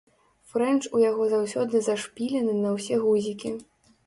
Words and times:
Фрэнч 0.53 0.79
у 0.97 1.01
яго 1.01 1.27
заўсёды 1.33 1.83
зашпілены 1.89 2.57
на 2.63 2.73
ўсе 2.79 2.99
гузікі. 3.05 3.55